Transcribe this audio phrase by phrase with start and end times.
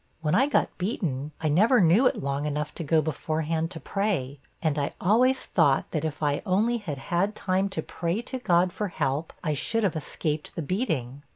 [0.21, 4.39] When I got beaten, I never knew it long enough to go beforehand to pray;
[4.59, 8.73] and I always thought that if I only had had time to pray to God
[8.73, 11.21] for help, I should have escaped the beating.'